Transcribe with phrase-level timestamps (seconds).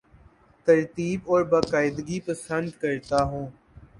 [0.67, 3.47] ترتیب اور باقاعدگی پسند کرتا ہوں